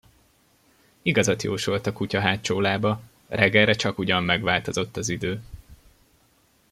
[1.01, 5.41] Igazat jósolt a kutya hátsó lába: reggelre csakugyan megváltozott az idő.